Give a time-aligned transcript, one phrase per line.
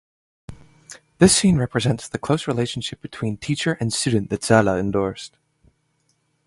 [1.19, 5.37] The scene represents the close relationship between teacher and student that Zahle endorsed.